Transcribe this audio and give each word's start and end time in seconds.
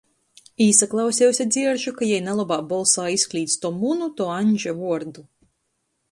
Īsaklausejuse 0.63 1.45
dzieržu, 1.55 1.91
ka 1.99 2.07
jei 2.11 2.23
nalobā 2.27 2.57
bolsā 2.71 3.05
izklīdz 3.17 3.57
to 3.65 3.71
munu, 3.83 4.07
to 4.23 4.31
Aņža 4.37 4.73
vuordu. 4.79 5.25